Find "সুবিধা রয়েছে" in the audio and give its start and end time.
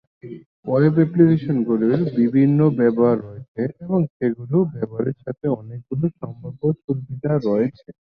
6.83-7.87